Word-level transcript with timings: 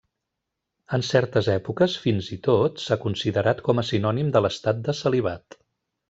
En 0.97 1.03
certes 1.09 1.49
èpoques, 1.55 1.97
fins 2.07 2.29
i 2.37 2.39
tot, 2.49 2.81
s'ha 2.87 2.97
considerat 3.05 3.61
com 3.71 3.83
a 3.83 3.87
sinònim 3.93 4.33
de 4.37 4.43
l'estat 4.47 4.81
de 4.89 4.97
celibat. 5.05 5.59